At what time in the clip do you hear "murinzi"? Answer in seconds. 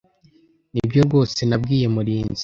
1.95-2.39